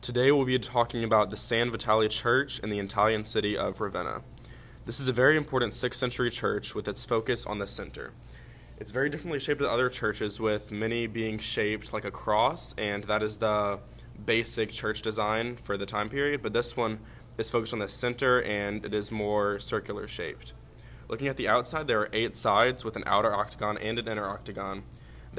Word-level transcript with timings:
Today 0.00 0.30
we'll 0.30 0.44
be 0.44 0.58
talking 0.60 1.02
about 1.02 1.30
the 1.30 1.36
San 1.36 1.72
Vitale 1.72 2.08
Church 2.08 2.60
in 2.60 2.70
the 2.70 2.78
Italian 2.78 3.24
city 3.24 3.58
of 3.58 3.80
Ravenna. 3.80 4.22
This 4.86 5.00
is 5.00 5.08
a 5.08 5.12
very 5.12 5.36
important 5.36 5.72
6th 5.72 5.96
century 5.96 6.30
church 6.30 6.72
with 6.72 6.86
its 6.86 7.04
focus 7.04 7.44
on 7.44 7.58
the 7.58 7.66
center. 7.66 8.12
It's 8.78 8.92
very 8.92 9.10
differently 9.10 9.40
shaped 9.40 9.58
than 9.58 9.68
other 9.68 9.90
churches, 9.90 10.40
with 10.40 10.70
many 10.70 11.08
being 11.08 11.38
shaped 11.38 11.92
like 11.92 12.04
a 12.04 12.12
cross, 12.12 12.76
and 12.78 13.04
that 13.04 13.24
is 13.24 13.38
the 13.38 13.80
basic 14.24 14.70
church 14.70 15.02
design 15.02 15.56
for 15.56 15.76
the 15.76 15.84
time 15.84 16.08
period, 16.08 16.42
but 16.42 16.52
this 16.52 16.76
one 16.76 17.00
is 17.36 17.50
focused 17.50 17.72
on 17.72 17.80
the 17.80 17.88
center 17.88 18.40
and 18.42 18.86
it 18.86 18.94
is 18.94 19.10
more 19.10 19.58
circular 19.58 20.06
shaped. 20.06 20.52
Looking 21.08 21.26
at 21.26 21.36
the 21.36 21.48
outside, 21.48 21.88
there 21.88 22.00
are 22.00 22.10
eight 22.12 22.36
sides 22.36 22.84
with 22.84 22.94
an 22.94 23.02
outer 23.04 23.34
octagon 23.34 23.76
and 23.76 23.98
an 23.98 24.06
inner 24.06 24.28
octagon. 24.28 24.84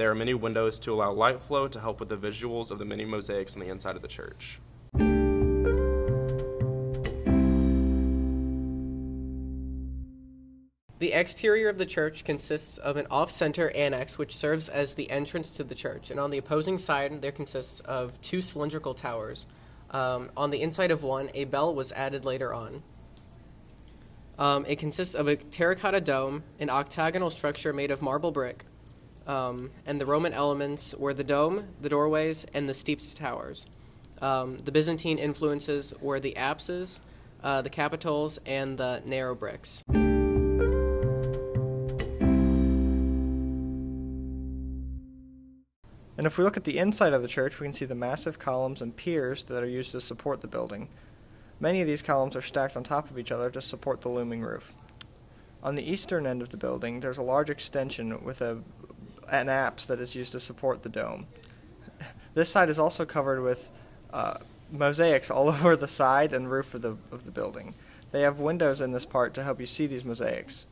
There 0.00 0.10
are 0.10 0.14
many 0.14 0.32
windows 0.32 0.78
to 0.78 0.94
allow 0.94 1.12
light 1.12 1.42
flow 1.42 1.68
to 1.68 1.78
help 1.78 2.00
with 2.00 2.08
the 2.08 2.16
visuals 2.16 2.70
of 2.70 2.78
the 2.78 2.86
many 2.86 3.04
mosaics 3.04 3.54
on 3.54 3.60
the 3.60 3.68
inside 3.68 3.96
of 3.96 4.00
the 4.00 4.08
church. 4.08 4.58
The 11.00 11.12
exterior 11.12 11.68
of 11.68 11.76
the 11.76 11.84
church 11.84 12.24
consists 12.24 12.78
of 12.78 12.96
an 12.96 13.08
off 13.10 13.30
center 13.30 13.70
annex 13.72 14.16
which 14.16 14.34
serves 14.34 14.70
as 14.70 14.94
the 14.94 15.10
entrance 15.10 15.50
to 15.50 15.64
the 15.64 15.74
church, 15.74 16.10
and 16.10 16.18
on 16.18 16.30
the 16.30 16.38
opposing 16.38 16.78
side, 16.78 17.20
there 17.20 17.30
consists 17.30 17.80
of 17.80 18.18
two 18.22 18.40
cylindrical 18.40 18.94
towers. 18.94 19.46
Um, 19.90 20.30
on 20.34 20.48
the 20.48 20.62
inside 20.62 20.92
of 20.92 21.02
one, 21.02 21.28
a 21.34 21.44
bell 21.44 21.74
was 21.74 21.92
added 21.92 22.24
later 22.24 22.54
on. 22.54 22.82
Um, 24.38 24.64
it 24.66 24.78
consists 24.78 25.14
of 25.14 25.28
a 25.28 25.36
terracotta 25.36 26.00
dome, 26.00 26.44
an 26.58 26.70
octagonal 26.70 27.28
structure 27.28 27.74
made 27.74 27.90
of 27.90 28.00
marble 28.00 28.30
brick, 28.30 28.64
um, 29.30 29.70
and 29.86 30.00
the 30.00 30.06
Roman 30.06 30.32
elements 30.32 30.92
were 30.96 31.14
the 31.14 31.22
dome, 31.22 31.68
the 31.80 31.88
doorways, 31.88 32.44
and 32.52 32.68
the 32.68 32.74
steeped 32.74 33.16
towers. 33.16 33.64
Um, 34.20 34.58
the 34.58 34.72
Byzantine 34.72 35.18
influences 35.18 35.94
were 36.00 36.18
the 36.18 36.36
apses, 36.36 37.00
uh, 37.44 37.62
the 37.62 37.70
capitals, 37.70 38.40
and 38.44 38.76
the 38.76 39.02
narrow 39.06 39.36
bricks. 39.36 39.84
And 46.18 46.26
if 46.26 46.36
we 46.36 46.42
look 46.42 46.56
at 46.56 46.64
the 46.64 46.78
inside 46.78 47.12
of 47.12 47.22
the 47.22 47.28
church, 47.28 47.60
we 47.60 47.66
can 47.66 47.72
see 47.72 47.84
the 47.84 47.94
massive 47.94 48.40
columns 48.40 48.82
and 48.82 48.96
piers 48.96 49.44
that 49.44 49.62
are 49.62 49.68
used 49.68 49.92
to 49.92 50.00
support 50.00 50.40
the 50.40 50.48
building. 50.48 50.88
Many 51.60 51.80
of 51.80 51.86
these 51.86 52.02
columns 52.02 52.34
are 52.34 52.42
stacked 52.42 52.76
on 52.76 52.82
top 52.82 53.08
of 53.10 53.18
each 53.18 53.30
other 53.30 53.48
to 53.50 53.62
support 53.62 54.00
the 54.00 54.08
looming 54.08 54.42
roof. 54.42 54.74
On 55.62 55.74
the 55.74 55.88
eastern 55.88 56.26
end 56.26 56.40
of 56.40 56.48
the 56.48 56.56
building, 56.56 57.00
there's 57.00 57.18
a 57.18 57.22
large 57.22 57.50
extension 57.50 58.24
with 58.24 58.40
a, 58.40 58.62
an 59.30 59.48
apse 59.48 59.86
that 59.86 60.00
is 60.00 60.14
used 60.14 60.32
to 60.32 60.40
support 60.40 60.82
the 60.82 60.88
dome. 60.88 61.26
This 62.34 62.48
side 62.48 62.70
is 62.70 62.78
also 62.78 63.04
covered 63.04 63.42
with 63.42 63.70
uh, 64.12 64.38
mosaics 64.70 65.30
all 65.30 65.48
over 65.48 65.76
the 65.76 65.88
side 65.88 66.32
and 66.32 66.50
roof 66.50 66.74
of 66.74 66.82
the, 66.82 66.96
of 67.10 67.24
the 67.24 67.30
building. 67.30 67.74
They 68.12 68.22
have 68.22 68.38
windows 68.40 68.80
in 68.80 68.92
this 68.92 69.06
part 69.06 69.34
to 69.34 69.42
help 69.42 69.60
you 69.60 69.66
see 69.66 69.86
these 69.86 70.04
mosaics. 70.04 70.66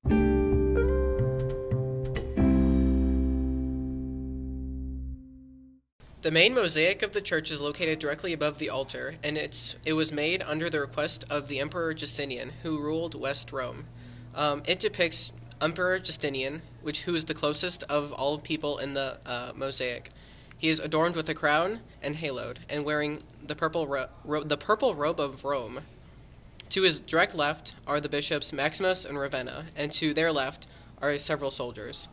The 6.21 6.33
main 6.33 6.53
mosaic 6.53 7.03
of 7.03 7.13
the 7.13 7.21
church 7.21 7.53
is 7.53 7.61
located 7.61 8.01
directly 8.01 8.33
above 8.33 8.59
the 8.59 8.71
altar, 8.71 9.15
and 9.23 9.39
it's 9.39 9.77
it 9.85 9.93
was 9.93 10.13
made 10.13 10.43
under 10.43 10.69
the 10.69 10.81
request 10.81 11.25
of 11.31 11.47
the 11.47 11.61
Emperor 11.61 11.95
Justinian, 11.95 12.51
who 12.65 12.83
ruled 12.83 13.15
West 13.15 13.53
Rome. 13.53 13.85
Um, 14.35 14.63
it 14.67 14.81
depicts 14.81 15.33
Emperor 15.61 15.99
Justinian, 15.99 16.63
which 16.83 17.03
who 17.03 17.15
is 17.15 17.25
the 17.25 17.35
closest 17.35 17.83
of 17.85 18.13
all 18.13 18.39
people 18.39 18.79
in 18.79 18.95
the 18.95 19.19
uh, 19.27 19.53
mosaic. 19.55 20.11
He 20.57 20.69
is 20.69 20.81
adorned 20.81 21.17
with 21.17 21.29
a 21.29 21.35
crown 21.35 21.81
and 22.03 22.17
haloed, 22.17 22.59
and 22.69 22.85
wearing 22.85 23.23
the 23.45 23.55
purple 23.55 23.87
ro- 23.87 24.07
ro- 24.25 24.43
the 24.43 24.57
purple 24.57 24.95
robe 24.95 25.21
of 25.21 25.45
Rome. 25.45 25.81
To 26.71 26.83
his 26.83 27.01
direct 27.01 27.35
left 27.35 27.75
are 27.87 28.01
the 28.01 28.09
bishops 28.09 28.53
Maximus 28.53 29.05
and 29.05 29.19
Ravenna, 29.19 29.67
and 29.77 29.91
to 29.93 30.13
their 30.13 30.33
left 30.33 30.67
are 31.01 31.17
several 31.19 31.51
soldiers. 31.51 32.09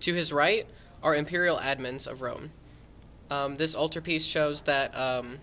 To 0.00 0.14
his 0.14 0.32
right 0.32 0.66
are 1.02 1.14
imperial 1.14 1.56
admins 1.56 2.06
of 2.06 2.20
Rome. 2.20 2.50
Um, 3.30 3.56
this 3.56 3.74
altarpiece 3.74 4.24
shows 4.24 4.62
that 4.62 4.96
um, 4.96 5.38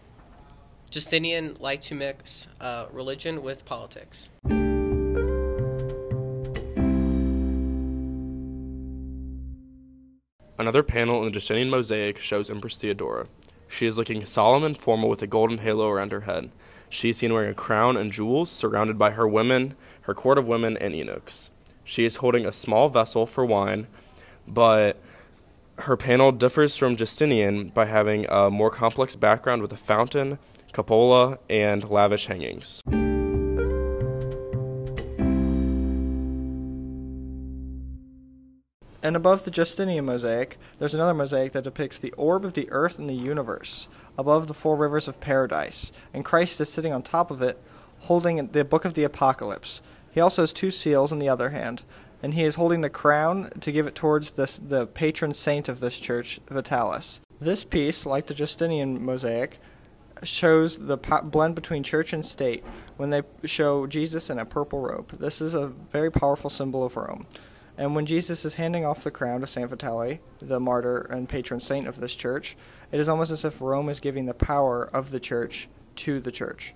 Justinian 0.90 1.58
liked 1.60 1.84
to 1.84 1.96
mix 1.96 2.48
uh, 2.62 2.86
religion 2.92 3.42
with 3.42 3.66
politics. 3.66 4.30
Another 10.64 10.82
panel 10.82 11.20
in 11.20 11.26
the 11.26 11.32
Justinian 11.32 11.70
mosaic 11.70 12.18
shows 12.20 12.50
Empress 12.50 12.78
Theodora. 12.78 13.28
She 13.68 13.86
is 13.86 13.98
looking 13.98 14.24
solemn 14.24 14.64
and 14.64 14.78
formal 14.78 15.10
with 15.10 15.22
a 15.22 15.28
golden 15.28 15.58
halo 15.58 15.90
around 15.90 16.14
her 16.14 16.22
head. 16.22 16.52
She 16.88 17.10
is 17.10 17.18
seen 17.18 17.34
wearing 17.34 17.52
a 17.52 17.54
crown 17.54 17.98
and 17.98 18.14
jewels, 18.14 18.50
surrounded 18.50 18.98
by 18.98 19.12
her 19.12 19.28
women, 19.28 19.76
her 20.04 20.14
court 20.14 20.38
of 20.38 20.48
women, 20.48 20.78
and 20.78 20.96
eunuchs. 20.96 21.52
She 21.84 22.06
is 22.06 22.16
holding 22.16 22.46
a 22.46 22.54
small 22.54 22.88
vessel 22.88 23.26
for 23.26 23.46
wine, 23.46 23.88
but 24.48 24.96
her 25.80 25.98
panel 25.98 26.32
differs 26.32 26.78
from 26.78 26.96
Justinian 26.96 27.68
by 27.68 27.84
having 27.84 28.26
a 28.30 28.50
more 28.50 28.72
complex 28.72 29.18
background 29.18 29.62
with 29.62 29.74
a 29.74 29.78
fountain, 29.78 30.40
cupola, 30.72 31.40
and 31.50 31.90
lavish 31.90 32.28
hangings. 32.28 32.82
And 39.04 39.18
above 39.18 39.44
the 39.44 39.52
Justinian 39.52 40.06
mosaic, 40.06 40.58
there's 40.80 40.96
another 40.96 41.14
mosaic 41.14 41.52
that 41.52 41.66
depicts 41.66 42.00
the 42.00 42.14
orb 42.14 42.46
of 42.46 42.54
the 42.54 42.72
earth 42.72 42.98
and 42.98 43.10
the 43.10 43.14
universe 43.14 43.90
above 44.18 44.48
the 44.48 44.54
four 44.54 44.78
rivers 44.78 45.10
of 45.10 45.20
paradise. 45.20 45.92
And 46.14 46.24
Christ 46.24 46.62
is 46.62 46.70
sitting 46.70 46.94
on 46.94 47.04
top 47.04 47.30
of 47.30 47.42
it, 47.42 47.62
holding 48.00 48.48
the 48.48 48.64
book 48.64 48.86
of 48.86 48.94
the 48.94 49.04
Apocalypse. 49.04 49.82
He 50.12 50.22
also 50.22 50.42
has 50.42 50.54
two 50.54 50.72
seals 50.72 51.12
in 51.12 51.20
the 51.20 51.28
other 51.28 51.50
hand, 51.50 51.84
and 52.22 52.34
he 52.34 52.44
is 52.44 52.56
holding 52.56 52.80
the 52.80 52.90
crown 52.90 53.50
to 53.60 53.74
give 53.74 53.88
it 53.88 53.96
towards 53.96 54.32
this, 54.32 54.58
the 54.58 54.88
patron 54.88 55.34
saint 55.34 55.68
of 55.68 55.82
this 55.82 56.00
church, 56.00 56.40
Vitalis. 56.50 57.20
This 57.42 57.66
piece, 57.66 58.06
like 58.06 58.28
the 58.28 58.34
Justinian 58.34 59.04
mosaic, 59.04 59.60
shows 60.24 60.78
the 60.78 60.96
blend 60.96 61.56
between 61.56 61.84
church 61.84 62.14
and 62.14 62.26
state 62.26 62.64
when 62.96 63.10
they 63.10 63.24
show 63.44 63.86
Jesus 63.86 64.30
in 64.30 64.40
a 64.40 64.46
purple 64.46 64.80
robe. 64.80 65.20
This 65.20 65.42
is 65.42 65.54
a 65.54 65.68
very 65.68 66.10
powerful 66.10 66.50
symbol 66.50 66.86
of 66.86 66.96
Rome. 66.96 67.28
And 67.76 67.96
when 67.96 68.06
Jesus 68.06 68.46
is 68.46 68.56
handing 68.56 68.86
off 68.86 69.04
the 69.04 69.10
crown 69.10 69.42
to 69.42 69.48
Saint 69.48 69.70
Vitale, 69.70 70.20
the 70.40 70.60
martyr 70.60 71.00
and 71.10 71.28
patron 71.28 71.60
saint 71.60 71.88
of 71.88 72.00
this 72.00 72.16
church, 72.16 72.56
it 72.92 73.00
is 73.00 73.10
almost 73.10 73.32
as 73.32 73.44
if 73.44 73.62
Rome 73.62 73.90
is 73.90 74.00
giving 74.00 74.28
the 74.28 74.34
power 74.36 74.90
of 74.94 75.10
the 75.10 75.20
church 75.20 75.68
to 75.96 76.20
the 76.20 76.32
church. 76.32 76.76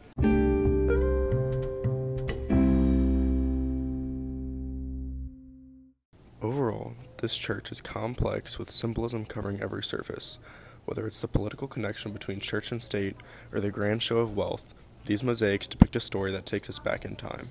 Overall, 6.41 6.95
this 7.17 7.37
church 7.37 7.71
is 7.71 7.81
complex 7.81 8.57
with 8.57 8.71
symbolism 8.71 9.25
covering 9.25 9.61
every 9.61 9.83
surface. 9.83 10.39
Whether 10.85 11.05
it's 11.05 11.21
the 11.21 11.27
political 11.27 11.67
connection 11.67 12.11
between 12.11 12.39
church 12.39 12.71
and 12.71 12.81
state 12.81 13.17
or 13.51 13.59
the 13.59 13.69
grand 13.69 14.01
show 14.01 14.17
of 14.17 14.35
wealth, 14.35 14.73
these 15.05 15.23
mosaics 15.23 15.67
depict 15.67 15.95
a 15.95 15.99
story 15.99 16.31
that 16.31 16.45
takes 16.45 16.69
us 16.69 16.79
back 16.79 17.05
in 17.05 17.15
time. 17.15 17.49